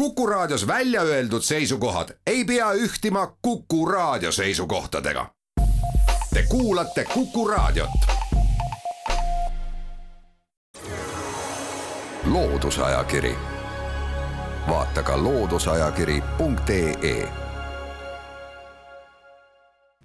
[0.00, 5.26] Kuku Raadios välja öeldud seisukohad ei pea ühtima Kuku Raadio seisukohtadega.
[6.34, 7.90] Te kuulate Kuku Raadiot.
[12.24, 13.34] loodusajakiri,
[14.68, 17.28] vaata ka looduseajakiri.ee.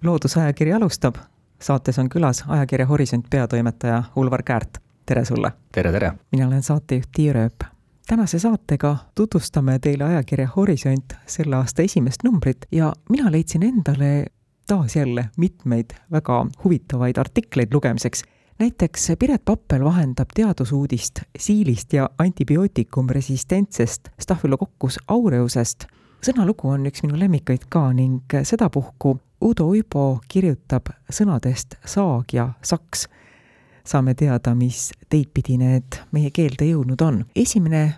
[0.04, 1.14] loodusajakiri alustab,
[1.60, 5.52] saates on külas ajakirja Horisont peatoimetaja Ulvar Käärt, tere sulle!
[5.72, 6.12] tere, tere!
[6.32, 7.75] mina olen saatejuht Tiia Rööp
[8.08, 14.26] tänase saatega tutvustame teile ajakirja Horisont selle aasta esimest numbrit ja mina leidsin endale
[14.66, 18.22] taas jälle mitmeid väga huvitavaid artikleid lugemiseks.
[18.58, 25.84] näiteks Piret Pappel vahendab teadusuudist siilist ja antibiootikumresistentsest Staphylococcus aureusest.
[26.26, 33.08] sõnalugu on üks minu lemmikuid ka ning sedapuhku Udo Uibo kirjutab sõnadest saag ja saks
[33.86, 37.24] saame teada, mis teid pidi need meie keelde jõudnud on.
[37.34, 37.94] esimene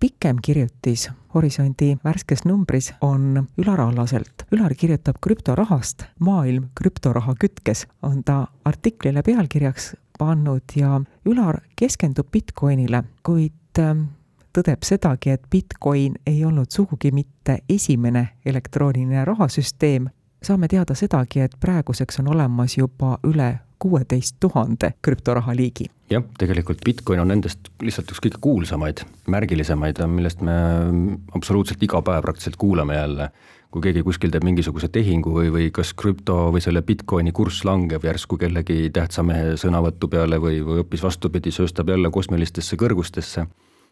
[0.00, 4.46] pikem kirjutis Horisondi värskes numbris on Ülar Allaselt.
[4.52, 13.04] Ülar kirjutab krüptorahast Maailm krüptoraha kütkes, on ta artiklile pealkirjaks pannud ja Ülar keskendub Bitcoinile,
[13.22, 14.08] kuid ähm,
[14.56, 20.08] tõdeb sedagi, et Bitcoin ei olnud sugugi mitte esimene elektrooniline rahasüsteem.
[20.42, 25.88] saame teada sedagi, et praeguseks on olemas juba üle kuueteist tuhande krüptoraha liigi.
[26.10, 30.56] jah, tegelikult Bitcoin on nendest lihtsalt üks kõige kuulsamaid, märgilisemaid, millest me
[31.36, 33.30] absoluutselt iga päev praktiliselt kuulame jälle.
[33.70, 38.04] kui keegi kuskil teeb mingisuguse tehingu või, või kas krüpto või selle Bitcoini kurss langeb
[38.04, 43.46] järsku kellegi tähtsa mehe sõnavõtu peale või, või hoopis vastupidi, sööstab jälle kosmilistesse kõrgustesse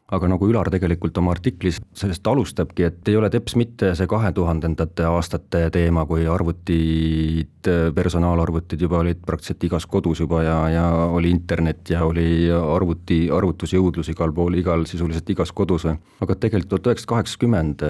[0.08, 4.30] aga nagu Ülar tegelikult oma artiklis sellest alustabki, et ei ole teps mitte see kahe
[4.32, 11.32] tuhandendate aastate teema, kui arvutid, personaalarvutid juba olid praktiliselt igas kodus juba ja, ja oli
[11.34, 15.84] internet ja oli arvuti, arvutusjõudlus igal pool, igal, sisuliselt igas kodus.
[15.88, 17.84] aga tegelikult tuhat üheksasada kaheksakümmend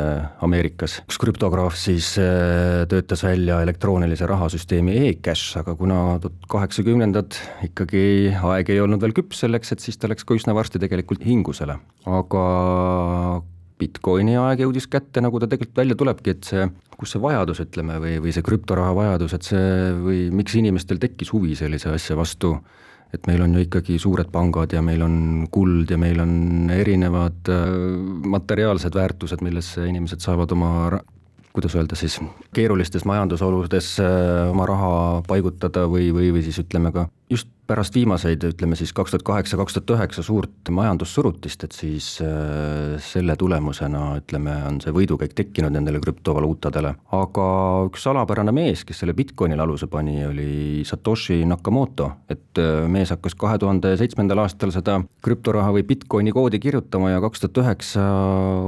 [0.44, 7.38] Ameerikas üks krüptograaf siis äh, töötas välja elektroonilise rahasüsteemi e-cash, aga kuna tuhat kaheksakümnendad
[7.70, 11.22] ikkagi aeg ei olnud veel küps selleks, et siis ta läks ka üsna varsti tegelikult
[11.26, 12.44] hingusele aga
[13.78, 16.64] Bitcoini aeg jõudis kätte, nagu ta tegelikult välja tulebki, et see,
[16.98, 21.30] kus see vajadus, ütleme, või, või see krüptoraha vajadus, et see või miks inimestel tekkis
[21.34, 22.56] huvi sellise asja vastu,
[23.14, 27.52] et meil on ju ikkagi suured pangad ja meil on kuld ja meil on erinevad
[27.54, 27.70] äh,
[28.34, 30.72] materiaalsed väärtused, millesse inimesed saavad oma
[31.52, 32.18] kuidas öelda siis,
[32.54, 34.90] keerulistes majandusoludes äh, oma raha
[35.28, 39.58] paigutada või, või, või siis ütleme ka just pärast viimaseid, ütleme siis kaks tuhat kaheksa,
[39.60, 45.74] kaks tuhat üheksa suurt majandussurutist, et siis äh, selle tulemusena ütleme, on see võidukäik tekkinud
[45.76, 46.94] nendele krüptovaluutadele.
[47.18, 47.48] aga
[47.90, 50.48] üks salapärane mees, kes selle Bitcoinile aluse pani, oli
[50.88, 56.62] Satoshi Nakamoto, et äh, mees hakkas kahe tuhande seitsmendal aastal seda krüptoraha või Bitcoini koodi
[56.62, 58.10] kirjutama ja kaks tuhat üheksa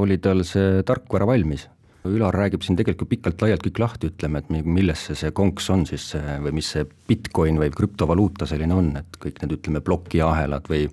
[0.00, 1.70] oli tal see tarkvara valmis
[2.08, 6.06] Ülar räägib siin tegelikult pikalt-laialt kõik lahti, ütleme, et milles see, see konks on siis
[6.16, 10.86] või mis see Bitcoin või krüptovaluuta selline on, et kõik need, ütleme, plokiahelad või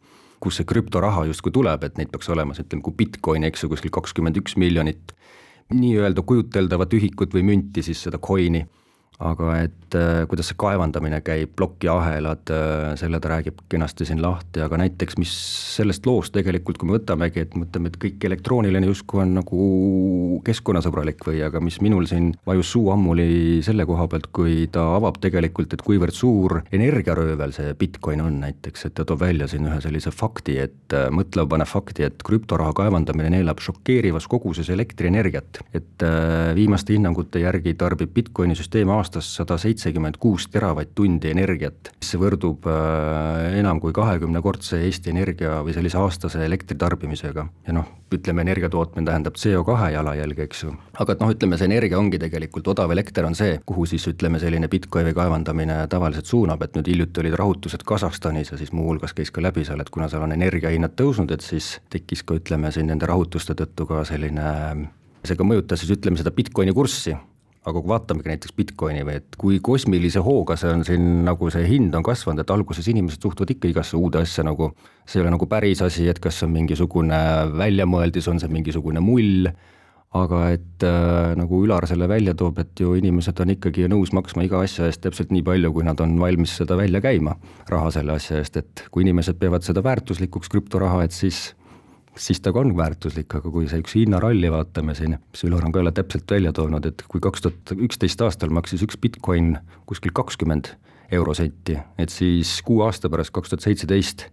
[0.44, 3.94] kus see krüptoraha justkui tuleb, et neid peaks olema, ütleme, kui Bitcoini, eks ju, kuskil
[3.95, 5.16] kakskümmend üks miljonit
[5.72, 8.66] nii-öelda kujuteldavat ühikut või münti, siis seda coin'i
[9.17, 14.61] aga et äh, kuidas see kaevandamine käib, plokiahelad, äh, selle ta räägib kenasti siin lahti,
[14.61, 15.31] aga näiteks mis
[15.73, 19.69] sellest loost tegelikult, kui me võtamegi, et mõtleme, et kõik elektrooniline justkui on nagu
[20.45, 25.17] keskkonnasõbralik või, aga mis minul siin vajus suu ammuli selle koha pealt, kui ta avab
[25.23, 29.81] tegelikult, et kuivõrd suur energiaröövel see Bitcoin on näiteks, et ta toob välja siin ühe
[29.81, 35.63] sellise fakti, et äh, mõtlemapanev fakti, et krüptoraha kaevandamine neelab šokeerivas koguses elektrienergiat.
[35.73, 36.03] et
[36.56, 42.68] viimaste hinnangute järgi tarbib Bitcoini süsteem aastas aastas sada seitsekümmend kuus teravatt-tundi energiat, mis võrdub
[42.68, 47.45] äh, enam kui kahekümnekordse Eesti Energia või sellise aastase elektritarbimisega.
[47.68, 50.73] ja noh, ütleme, energia tootmine tähendab CO2 jalajälge, eks ju.
[51.00, 54.41] aga et noh, ütleme see energia ongi tegelikult, odav elekter on see, kuhu siis ütleme,
[54.44, 59.31] selline Bitcoini kaevandamine tavaliselt suunab, et nüüd hiljuti olid rahutused Kasahstanis ja siis muuhulgas käis
[59.31, 62.91] ka läbi seal, et kuna seal on energiahinnad tõusnud, et siis tekkis ka ütleme siin
[62.91, 64.51] nende rahutuste tõttu ka selline
[65.28, 67.15] see ka mõjutas siis ütleme seda Bitcoini kurssi,
[67.68, 71.66] aga kui vaatamegi näiteks Bitcoini või et kui kosmilise hooga see on siin nagu see
[71.68, 74.72] hind on kasvanud, et alguses inimesed suhtuvad ikka igasse uude asja nagu,
[75.06, 77.19] see ei ole nagu päris asi, et kas see on mingisugune
[77.60, 79.52] väljamõeldis, on see mingisugune mull,
[80.16, 84.48] aga et äh, nagu Ülar selle välja toob, et ju inimesed on ikkagi nõus maksma
[84.48, 87.36] iga asja eest täpselt nii palju, kui nad on valmis seda välja käima,
[87.69, 91.52] raha selle asja eest, et kui inimesed peavad seda väärtuslikuks krüptoraha, et siis
[92.18, 95.94] siis ta on väärtuslik, aga kui see üks hinnaralli vaatame siin, Ülar on ka jälle
[95.96, 99.56] täpselt välja toonud, et kui kaks tuhat üksteist aastal maksis üks Bitcoin
[99.86, 100.74] kuskil kakskümmend
[101.12, 104.28] eurosenti, et siis kuue aasta pärast, kaks tuhat seitseteist,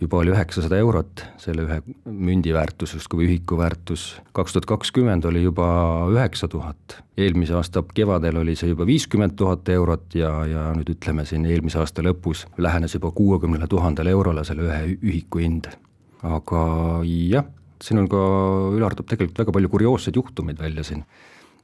[0.00, 4.20] juba oli üheksasada eurot, selle ühe mündi väärtus justkui ühiku väärtus.
[4.32, 5.66] kaks tuhat kakskümmend oli juba
[6.12, 11.24] üheksa tuhat, eelmise aasta kevadel oli see juba viiskümmend tuhat eurot ja, ja nüüd ütleme
[11.24, 15.70] siin eelmise aasta lõpus lähenes juba kuuekümnele tuhandele eurole selle ühe ühiku hind.
[16.24, 16.64] Aga
[17.04, 17.46] jah,
[17.84, 18.24] siin on ka,
[18.74, 21.04] Ülar toob tegelikult väga palju kurioosseid juhtumeid välja siin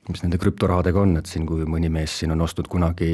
[0.08, 3.10] mis nende krüptorahadega on, et siin, kui mõni mees siin on ostnud kunagi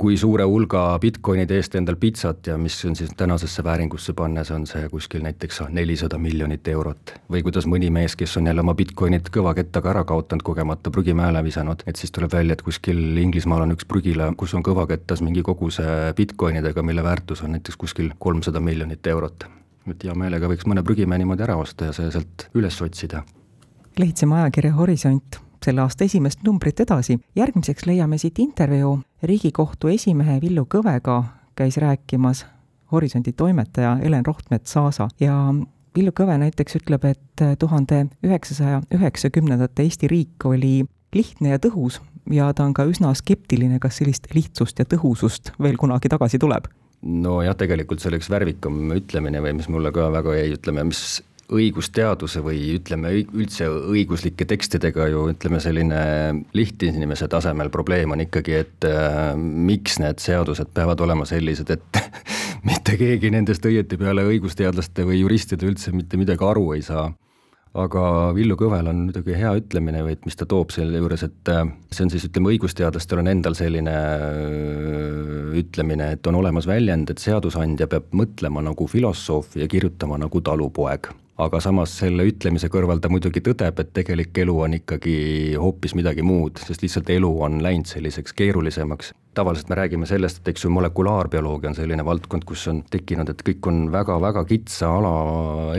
[0.00, 4.66] kui suure hulga Bitcoinide eest endal pitsat ja mis on siis tänasesse vääringusse pannes, on
[4.70, 7.14] see kuskil näiteks nelisada miljonit eurot.
[7.30, 11.82] või kuidas mõni mees, kes on jälle oma Bitcoinid kõvakettaga ära kaotanud, kogemata prügimäele visanud,
[11.86, 16.14] et siis tuleb välja, et kuskil Inglismaal on üks prügila, kus on kõvakettas mingi koguse
[16.16, 19.61] Bitcoinidega, mille väärtus on näiteks kuskil kolmsada miljonit eurot.
[19.90, 23.22] Et hea meelega võiks mõne prügimäe niimoodi ära osta ja see sealt üles otsida.
[23.98, 27.18] lehitseme ajakirja Horisont selle aasta esimest numbrit edasi.
[27.36, 31.22] järgmiseks leiame siit intervjuu Riigikohtu esimehe Villu Kõvega
[31.54, 32.46] käis rääkimas
[32.92, 35.54] Horisondi toimetaja Helen Rohtmets-Saasa ja
[35.96, 42.00] Villu Kõve näiteks ütleb, et tuhande üheksasaja üheksakümnendate Eesti riik oli lihtne ja tõhus
[42.30, 46.70] ja ta on ka üsna skeptiline, kas sellist lihtsust ja tõhusust veel kunagi tagasi tuleb
[47.02, 51.20] nojah, tegelikult see oli üks värvikam ütlemine või mis mulle ka väga jäi, ütleme, mis
[51.52, 56.02] õigusteaduse või ütleme üldse õiguslike tekstidega ju ütleme, selline
[56.56, 62.02] lihtinimese tasemel probleem on ikkagi, et äh, miks need seadused peavad olema sellised, et
[62.68, 67.10] mitte keegi nendest õieti peale õigusteadlaste või juristide üldse mitte midagi aru ei saa
[67.72, 68.02] aga
[68.36, 71.64] Villu Kõvel on muidugi hea ütlemine või et mis ta toob selle juures, et äh,
[71.90, 77.22] see on siis ütleme, õigusteadlastel on endal selline äh, ütlemine, et on olemas väljend, et
[77.22, 81.12] seadusandja peab mõtlema nagu filosoof ja kirjutama nagu talupoeg
[81.46, 85.16] aga samas selle ütlemise kõrval ta muidugi tõdeb, et tegelik elu on ikkagi
[85.60, 89.12] hoopis midagi muud, sest lihtsalt elu on läinud selliseks keerulisemaks.
[89.34, 93.40] tavaliselt me räägime sellest, et eks ju molekulaarbioloogia on selline valdkond, kus on tekkinud, et
[93.46, 95.12] kõik on väga-väga kitsa ala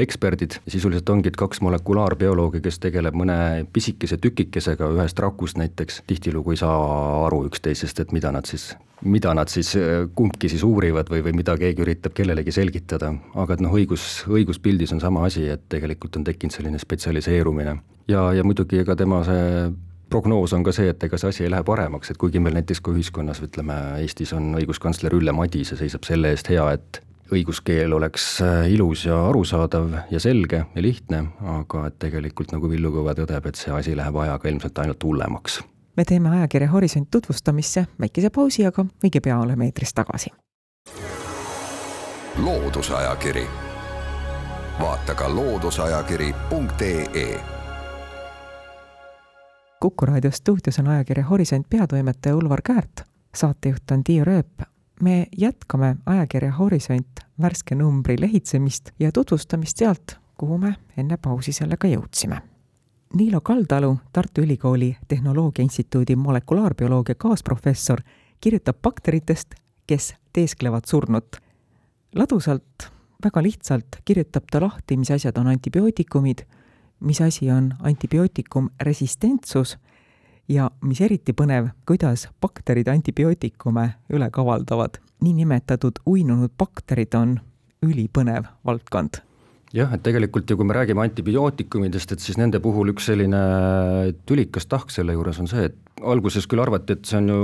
[0.01, 6.55] eksperdid, sisuliselt ongi, et kaks molekulaarbioloogi, kes tegeleb mõne pisikese tükikesega ühest rakust näiteks, tihtilugu
[6.55, 8.71] ei saa aru üksteisest, et mida nad siis
[9.03, 9.73] mida nad siis,
[10.15, 14.93] kumbki siis uurivad või, või mida keegi üritab kellelegi selgitada, aga et noh, õigus, õiguspildis
[14.95, 17.77] on sama asi, et tegelikult on tekkinud selline spetsialiseerumine.
[18.07, 19.71] ja, ja muidugi ega tema see
[20.09, 22.83] prognoos on ka see, et ega see asi ei lähe paremaks, et kuigi meil näiteks
[22.83, 27.01] ka ühiskonnas, ütleme Eestis on õiguskantsler Ülle Madise seisab selle eest hea, et
[27.33, 31.25] õiguskeel oleks äh, ilus ja arusaadav ja selge ja lihtne,
[31.57, 35.63] aga et tegelikult nagu Villu Kõve tõdeb, et see asi läheb ajaga ilmselt ainult hullemaks
[35.97, 40.29] me teeme ajakirja Horisont tutvustamisse väikese pausi, aga õige pea oleme eetris tagasi.
[42.43, 43.47] loodusajakiri,
[44.79, 47.41] vaata ka looduseajakiri.ee.
[49.81, 53.01] kuku raadio stuudios on ajakirja Horisont peatoimetaja Ulvar Käärt,
[53.35, 54.61] saatejuht on Tiia Rööp.
[55.01, 61.87] me jätkame ajakirja Horisont värske numbri lehitsemist ja tutvustamist sealt, kuhu me enne pausi sellega
[61.87, 62.41] jõudsime
[63.13, 67.99] Niilo Kaldalu, Tartu Ülikooli Tehnoloogia Instituudi molekulaarbioloogia kaasprofessor,
[68.41, 69.53] kirjutab bakteritest,
[69.87, 71.35] kes teesklevad surnut.
[72.15, 72.92] ladusalt,
[73.23, 76.45] väga lihtsalt kirjutab ta lahti, mis asjad on antibiootikumid,
[76.99, 79.77] mis asi on antibiootikum resistentsus
[80.47, 84.99] ja mis eriti põnev, kuidas bakterid antibiootikume üle kavaldavad.
[85.23, 87.37] niinimetatud uinunud bakterid on
[87.81, 89.21] ülipõnev valdkond
[89.73, 93.41] jah, et tegelikult ju kui me räägime antibiootikumidest, et siis nende puhul üks selline
[94.29, 97.43] tülikas tahk selle juures on see, et alguses küll arvati, et see on ju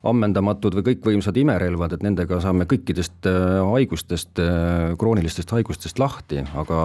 [0.00, 6.78] ammendamatud või kõikvõimsad imerelvad, et nendega saame kõikidest äh, haigustest, äh, kroonilistest haigustest lahti, aga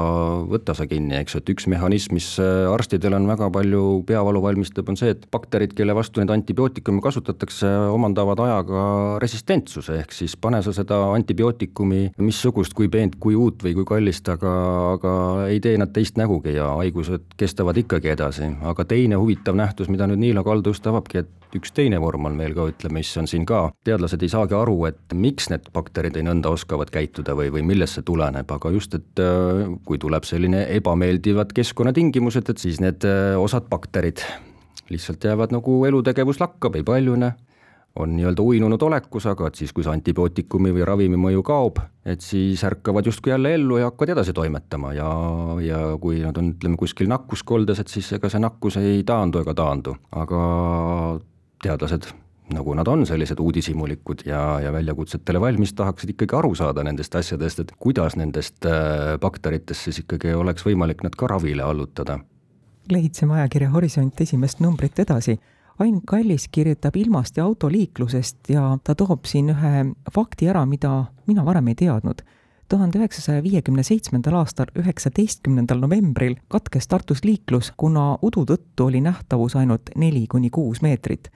[0.51, 4.41] võta sa kinni, eks ju, et üks mehhanism, mis äh, arstidel on väga palju peavalu
[4.43, 8.84] valmistab, on see, et bakterid, kelle vastu neid antibiootikume kasutatakse, omandavad ajaga
[9.24, 14.27] resistentsuse, ehk siis pane sa seda antibiootikumi missugust, kui peent, kui uut või kui kallist,
[14.36, 14.57] aga,
[14.98, 15.15] aga
[15.53, 20.12] ei tee nad teist nägugi ja haigused kestavad ikkagi edasi, aga teine huvitav nähtus, mida
[20.12, 23.29] nüüd Niilo Kaldu just avabki, et üks teine vorm on veel ka, ütleme, mis on
[23.29, 27.51] siin ka, teadlased ei saagi aru, et miks need bakterid nii nõnda oskavad käituda või,
[27.53, 32.81] või millest see tuleneb, aga just, et äh, kui tuleb selline ebameeldivad keskkonnatingimused, et siis
[32.83, 34.24] need äh, osad bakterid
[34.89, 37.31] lihtsalt jäävad nagu elutegevus lakkab, ei paljune,
[37.95, 42.25] on nii-öelda uinunud olekus, aga et siis, kui see antibiootikumi või ravimi mõju kaob, et
[42.25, 45.07] siis ärkavad justkui jälle ellu ja hakkavad edasi toimetama ja,
[45.63, 49.55] ja kui nad on, ütleme, kuskil nakkuskoldes, et siis ega see nakkus ei taandu ega
[49.57, 50.43] taandu, aga
[51.63, 52.12] teadlased,
[52.53, 57.63] nagu nad on, sellised uudishimulikud ja, ja väljakutsetele valmis, tahaksid ikkagi aru saada nendest asjadest,
[57.63, 62.19] et kuidas nendest äh, bakteritest siis ikkagi oleks võimalik nad ka ravile allutada.
[62.91, 65.39] lehitseme ajakirja Horisont esimest numbrit edasi
[65.79, 69.81] Ain Kallis kirjutab ilmast ja autoliiklusest ja ta toob siin ühe
[70.15, 70.91] fakti ära, mida
[71.27, 72.23] mina varem ei teadnud.
[72.69, 79.55] tuhande üheksasaja viiekümne seitsmendal aastal, üheksateistkümnendal novembril katkes Tartus liiklus, kuna udu tõttu oli nähtavus
[79.55, 81.29] ainult neli kuni kuus meetrit.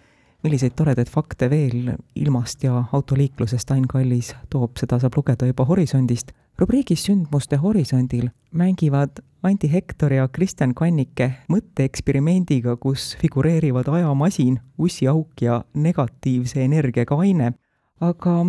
[0.43, 6.31] Milliseid toredaid fakte veel ilmast ja autoliiklusest Ain Kallis toob, seda saab lugeda juba Horisondist.
[6.59, 15.63] rubriigis Sündmuste horisondil mängivad Anti Hektor ja Kristjan Kannike mõtteeksperimendiga, kus figureerivad ajamasin, ussiauk ja
[15.73, 17.53] negatiivse energiaga aine.
[18.01, 18.45] aga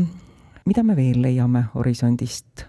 [0.66, 2.66] mida me veel leiame Horisondist?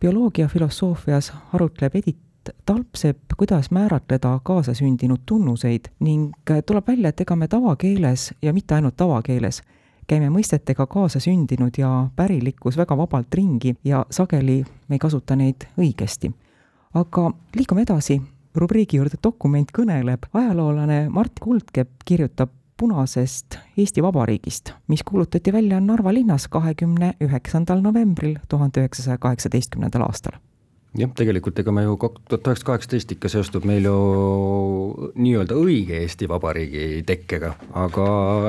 [0.00, 2.21] bioloogia filosoofias arutleb Edith
[2.66, 6.32] Talpsepp, kuidas määratleda kaasasündinud tunnuseid ning
[6.66, 9.62] tuleb välja, et ega me tavakeeles ja mitte ainult tavakeeles,
[10.06, 16.32] käime mõistetega kaasasündinud ja pärilikkus väga vabalt ringi ja sageli me ei kasuta neid õigesti.
[16.94, 18.20] aga liigume edasi,
[18.54, 26.14] rubriigi juurde Dokument kõneleb, ajaloolane Mart Kuldkepp kirjutab punasest Eesti Vabariigist, mis kuulutati välja Narva
[26.14, 30.40] linnas kahekümne üheksandal novembril tuhande üheksasaja kaheksateistkümnendal aastal
[30.98, 33.94] jah, tegelikult ega me ju tuhat üheksasada kaheksateist ikka seostub meil ju
[35.16, 38.06] nii-öelda õige Eesti Vabariigi tekkega, aga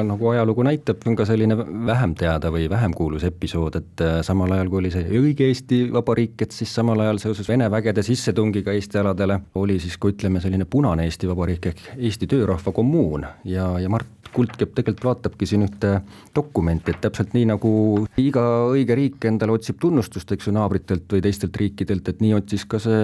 [0.07, 1.57] nagu ajalugu näitab, on ka selline
[1.87, 5.85] vähem teada või vähem kuulus episood, et äh, samal ajal, kui oli see õige Eesti
[5.93, 10.43] Vabariik, et siis samal ajal seoses Vene vägede sissetungiga Eesti aladele oli siis ka ütleme,
[10.43, 13.27] selline punane Eesti Vabariik ehk Eesti töörahva kommuun.
[13.47, 15.99] Ja, ja Mart Kuldkepp tegelikult vaatabki siin ühte
[16.35, 17.71] dokumenti, et täpselt nii, nagu
[18.17, 22.41] iga õige riik endale otsib tunnustust, eks ju, naabritelt või teistelt riikidelt, et nii nii
[22.41, 23.01] otsis ka see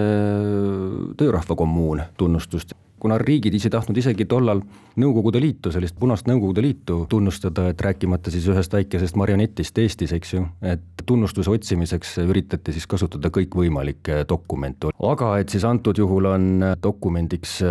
[1.18, 2.74] töörahva kommuun tunnustust.
[3.00, 4.60] Kuna riigid ise tahtnud isegi tollal
[5.00, 10.34] Nõukogude Liitu, sellist punast Nõukogude Liitu tunnustada, et rääkimata siis ühest väikesest marionetist Eestis, eks
[10.34, 16.50] ju, et tunnustuse otsimiseks üritati siis kasutada kõikvõimalikke dokumente, aga et siis antud juhul on
[16.84, 17.62] dokumendiks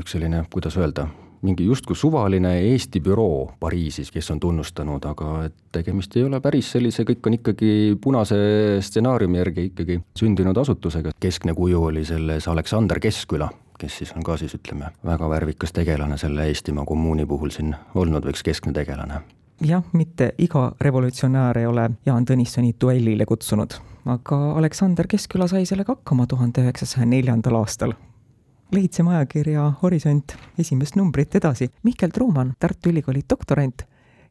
[0.00, 1.10] üks selline, kuidas öelda,
[1.42, 6.70] mingi justkui suvaline Eesti büroo Pariisis, kes on tunnustanud, aga et tegemist ei ole päris
[6.76, 8.38] sellise, kõik on ikkagi punase
[8.80, 14.36] stsenaariumi järgi ikkagi sündinud asutusega, keskne kuju oli selles Aleksander Keskküla, kes siis on ka
[14.40, 19.22] siis ütleme, väga värvikas tegelane selle Eestimaa kommuuni puhul siin olnud või üks keskne tegelane.
[19.62, 23.74] Jah, mitte iga revolutsionäär ei ole Jaan Tõnissoni duellile kutsunud,
[24.10, 27.94] aga Aleksander Keskküla sai sellega hakkama tuhande üheksasaja neljandal aastal
[28.72, 31.70] lehitseme ajakirja Horisont esimest numbrit edasi.
[31.82, 33.82] Mihkel Truumann, Tartu Ülikooli doktorant,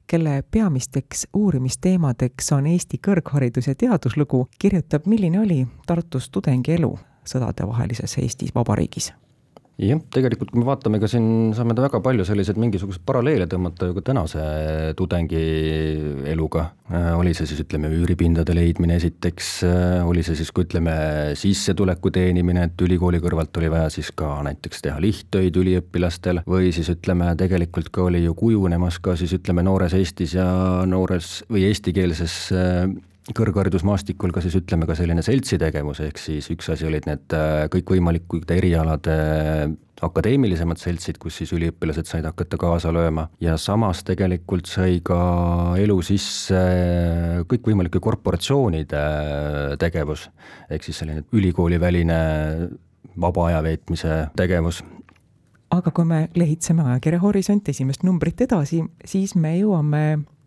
[0.07, 6.95] kelle peamisteks uurimisteemadeks on Eesti kõrgharidus ja teaduslugu, kirjutab, milline oli Tartus tudengi elu
[7.25, 9.13] sõdadevahelises Eestis Vabariigis
[9.81, 13.95] jah, tegelikult kui me vaatame ka siin, saame väga palju selliseid mingisuguseid paralleele tõmmata ju
[13.97, 14.43] ka tänase
[14.97, 15.41] tudengi
[16.29, 16.67] eluga.
[16.91, 20.93] Äh, oli see siis ütleme üüripindade leidmine esiteks, äh, oli see siis, kui ütleme
[21.39, 26.91] sissetuleku teenimine, et ülikooli kõrvalt oli vaja siis ka näiteks teha lihttöid üliõpilastel või siis
[26.93, 30.45] ütleme, tegelikult ka oli ju kujunemas ka siis ütleme noores Eestis ja
[30.89, 32.91] noores või eestikeelses äh,
[33.38, 38.51] kõrgharidusmaastikul ka siis ütleme ka selline seltsitegevus, ehk siis üks asi olid need äh, kõikvõimalikud
[38.55, 39.15] erialade
[40.01, 43.27] akadeemilisemad seltsid, kus siis üliõpilased said hakata kaasa lööma.
[43.43, 45.19] Ja samas tegelikult sai ka
[45.81, 46.61] elu sisse
[47.50, 49.03] kõikvõimalike korporatsioonide
[49.81, 50.27] tegevus,
[50.69, 52.21] ehk siis selline ülikooliväline
[53.21, 54.81] vaba aja veetmise tegevus.
[55.71, 60.01] Aga kui me lehitseme ajakirja Horisont esimest numbrit edasi, siis me jõuame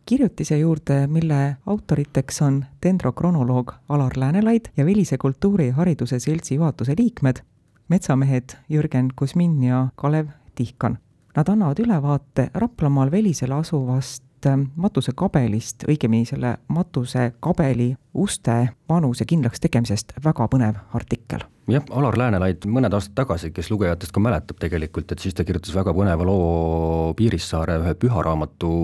[0.07, 6.95] kirjutise juurde, mille autoriteks on dendrokronoloog Alar Läänelaid ja Velise Kultuuri ja Hariduse Seltsi juhatuse
[6.99, 7.37] liikmed,
[7.89, 10.99] metsamehed Jürgen Kusmin ja Kalev Tihkan.
[11.37, 14.23] Nad annavad ülevaate Raplamaal Velisel asuvast
[14.77, 22.93] matusekabelist, õigemini selle matusekabeli uste vanuse kindlaks tegemisest, väga põnev artikkel jah, Alar Läänelaid mõned
[22.93, 27.79] aastad tagasi, kes lugejatest ka mäletab tegelikult, et siis ta kirjutas väga põneva loo Piirissaare
[27.81, 28.75] ühe püharaamatu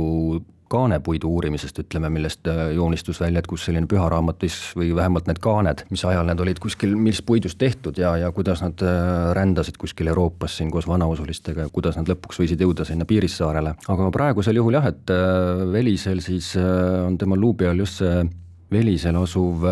[0.71, 4.45] kaanepuidu uurimisest, ütleme, millest äh, joonistus välja, et kus selline püharaamat
[4.79, 8.63] või vähemalt need kaaned, mis ajal need olid kuskil, mis puidust tehtud ja, ja kuidas
[8.65, 13.09] nad äh, rändasid kuskil Euroopas siin koos vanausulistega ja kuidas nad lõpuks võisid jõuda sinna
[13.09, 13.75] Piirissaarele.
[13.89, 18.23] aga praegusel juhul jah, et äh, Velisel siis on tema luubi all just see
[18.71, 19.65] Velisel asuv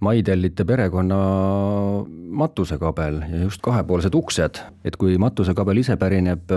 [0.00, 1.16] Maidellite perekonna
[2.40, 6.48] matusekabel ja just kahepoolsed uksed, et kui matusekabel ise pärineb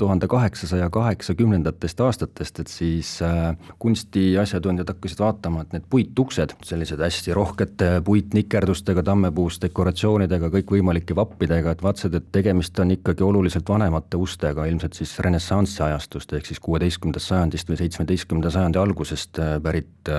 [0.00, 7.34] tuhande kaheksasaja kaheksakümnendatest aastatest, et siis äh, kunstiasjatundjad hakkasid vaatama, et need puituksed, sellised hästi
[7.36, 14.64] rohkete puitnikerdustega, tammepuust dekoratsioonidega, kõikvõimalike vappidega, et vaatasid, et tegemist on ikkagi oluliselt vanemate ustega,
[14.70, 20.16] ilmselt siis renessansi ajastust, ehk siis kuueteistkümnendast sajandist või seitsmeteistkümnenda sajandi algusest äh, pärit äh,,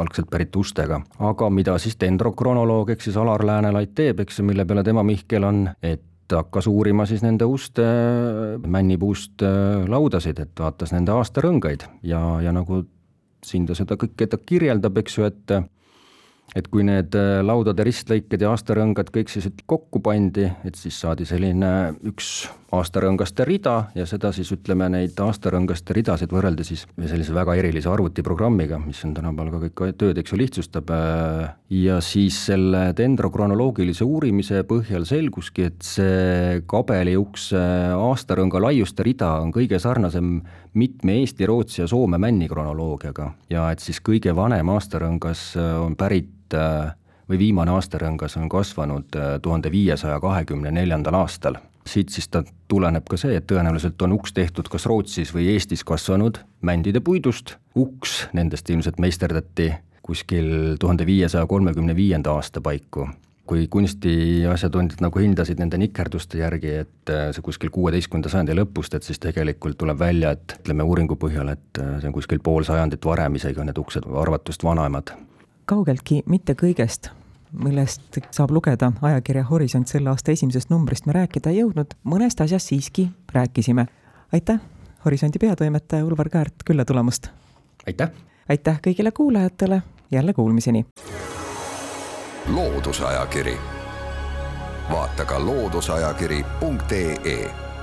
[0.00, 1.02] algselt pärit ustega.
[1.18, 5.44] aga mida siis dendrokronoloog ehk siis Alar Läänelaid teeb, eks ju, mille peale tema Mihkel
[5.44, 7.84] on, et ta hakkas uurima siis nende uste
[8.66, 9.44] männipuust
[9.88, 11.84] laudasid, et vaatas nende aastarõngaid.
[12.02, 12.82] Ja, ja nagu
[13.44, 15.56] siin ta seda kõike ta kirjeldab, eks ju, et
[16.54, 21.26] et kui need äh, laudade ristlõiked ja aastarõngad kõik siis kokku pandi, et siis saadi
[21.26, 21.70] selline
[22.06, 27.90] üks aastarõngaste rida ja seda siis ütleme, neid aastarõngaste ridasid võrrelda siis sellise väga erilise
[27.90, 30.90] arvutiprogrammiga, mis on tänapäeval ka kõik tööd, eks ju, lihtsustab.
[30.94, 37.64] Äh, ja siis selle dendrokronoloogilise uurimise põhjal selguski, et see kabeliukse
[37.98, 40.36] aastarõnga laiuste rida on kõige sarnasem
[40.78, 46.33] mitme Eesti, Rootsi ja Soome männi kronoloogiaga ja et siis kõige vanem aastarõngas on pärit
[46.52, 53.16] või viimane aastarõngas on kasvanud tuhande viiesaja kahekümne neljandal aastal siit siis ta tuleneb ka
[53.20, 58.70] see, et tõenäoliselt on uks tehtud kas Rootsis või Eestis kasvanud mändide puidust, uks nendest
[58.70, 59.72] ilmselt meisterdati
[60.04, 63.08] kuskil tuhande viiesaja kolmekümne viienda aasta paiku.
[63.44, 69.04] kui kunstiasjatundjad nagu hindasid nende nikerduste järgi, et äh, see kuskil kuueteistkümnenda sajandi lõpust, et
[69.04, 73.04] siis tegelikult tuleb välja, et ütleme uuringu põhjal, et äh, see on kuskil pool sajandit
[73.04, 75.12] varem isegi on need uksed arvatust vanemad.
[75.64, 77.10] Kaugeltki mitte kõigest
[77.62, 82.66] millest saab lugeda ajakirja Horisont selle aasta esimesest numbrist me rääkida ei jõudnud, mõnest asjast
[82.72, 83.86] siiski rääkisime.
[84.32, 84.60] aitäh,
[85.04, 87.26] Horisondi peatoimetaja Ulvar Käärt külla tulemast!
[87.86, 88.10] aitäh!
[88.48, 90.86] aitäh kõigile kuulajatele, jälle kuulmiseni!
[92.48, 93.58] loodusajakiri,
[94.90, 97.73] vaata ka looduseajakiri.ee